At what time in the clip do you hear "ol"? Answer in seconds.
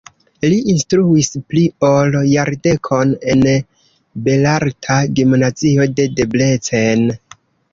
1.89-2.17